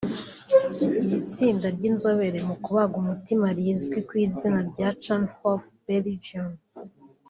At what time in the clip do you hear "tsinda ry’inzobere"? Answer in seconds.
1.29-2.39